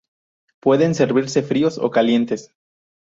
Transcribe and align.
Pueden 0.61 0.95
servirse 0.95 1.43
fríos 1.43 1.77
o 1.77 1.91
calientes. 1.91 2.51